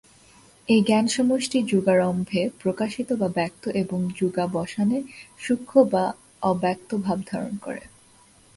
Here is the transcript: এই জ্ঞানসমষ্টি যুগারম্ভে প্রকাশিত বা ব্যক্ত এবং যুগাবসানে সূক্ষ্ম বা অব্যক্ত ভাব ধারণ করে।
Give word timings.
এই 0.67 0.81
জ্ঞানসমষ্টি 0.81 1.57
যুগারম্ভে 1.63 2.41
প্রকাশিত 2.59 3.09
বা 3.13 3.27
ব্যক্ত 3.29 3.63
এবং 3.75 3.99
যুগাবসানে 4.19 4.97
সূক্ষ্ম 5.39 5.75
বা 5.93 6.03
অব্যক্ত 6.41 6.89
ভাব 7.05 7.17
ধারণ 7.27 7.53
করে। 7.61 7.83